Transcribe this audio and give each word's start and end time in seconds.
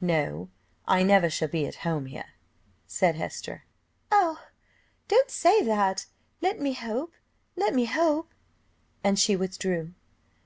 "No, 0.00 0.48
I 0.88 1.02
never 1.02 1.28
shall 1.28 1.48
be 1.48 1.66
at 1.66 1.74
home 1.84 2.06
here," 2.06 2.30
said 2.86 3.16
Esther. 3.20 3.64
"Oh! 4.10 4.42
don't 5.08 5.30
say 5.30 5.60
that, 5.62 6.06
let 6.40 6.58
me 6.58 6.72
hope 6.72 7.12
let 7.54 7.74
me 7.74 7.84
hope" 7.84 8.32
and 9.04 9.18
she 9.18 9.36
withdrew. 9.36 9.92